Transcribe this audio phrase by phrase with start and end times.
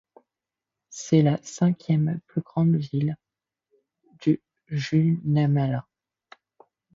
[0.89, 3.15] C'est la cinquième plus grande ville
[4.19, 5.87] du Guatemala.